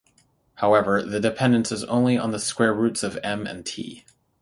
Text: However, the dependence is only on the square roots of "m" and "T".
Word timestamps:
However, 0.55 1.03
the 1.03 1.19
dependence 1.19 1.71
is 1.71 1.83
only 1.83 2.17
on 2.17 2.31
the 2.31 2.39
square 2.39 2.73
roots 2.73 3.03
of 3.03 3.19
"m" 3.21 3.45
and 3.45 3.63
"T". 3.63 4.03